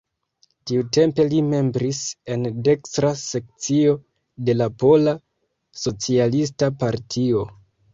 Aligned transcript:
Tiutempe 0.69 1.25
li 1.33 1.41
membris 1.49 1.99
en 2.37 2.49
dekstra 2.69 3.13
sekcio 3.25 3.95
de 4.51 4.59
la 4.61 4.73
pola, 4.87 5.19
socialista 5.87 6.77
partio. 6.87 7.51